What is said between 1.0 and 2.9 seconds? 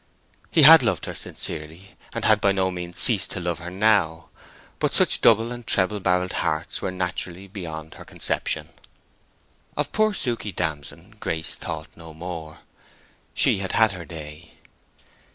her sincerely, and had by no